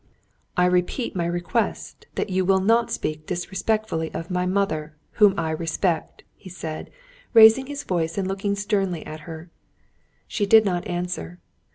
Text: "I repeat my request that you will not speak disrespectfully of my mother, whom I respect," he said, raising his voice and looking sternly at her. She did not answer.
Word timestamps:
"I 0.57 0.65
repeat 0.65 1.15
my 1.15 1.27
request 1.27 2.07
that 2.15 2.31
you 2.31 2.43
will 2.43 2.59
not 2.59 2.89
speak 2.89 3.27
disrespectfully 3.27 4.11
of 4.15 4.31
my 4.31 4.47
mother, 4.47 4.95
whom 5.21 5.35
I 5.37 5.51
respect," 5.51 6.23
he 6.33 6.49
said, 6.49 6.89
raising 7.35 7.67
his 7.67 7.83
voice 7.83 8.17
and 8.17 8.27
looking 8.27 8.55
sternly 8.55 9.05
at 9.05 9.19
her. 9.29 9.51
She 10.27 10.47
did 10.47 10.65
not 10.65 10.87
answer. 10.87 11.37